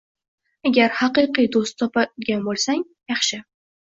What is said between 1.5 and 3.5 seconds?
do‘st topgan bo‘lsang, yaxshi.